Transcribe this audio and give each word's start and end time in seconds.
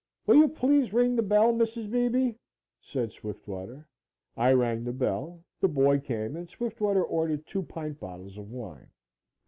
"Will 0.25 0.33
you 0.37 0.47
please 0.47 0.91
ring 0.93 1.15
the 1.15 1.21
bell, 1.21 1.53
Mrs. 1.53 1.87
Beebe?" 1.91 2.33
said 2.79 3.11
Swiftwater. 3.13 3.87
I 4.35 4.51
rang 4.51 4.83
the 4.83 4.91
bell, 4.91 5.43
the 5.59 5.67
boy 5.67 5.99
came 5.99 6.35
and 6.35 6.49
Swiftwater 6.49 7.03
ordered 7.03 7.45
two 7.45 7.61
pint 7.61 7.99
bottles 7.99 8.35
of 8.35 8.49
wine. 8.49 8.87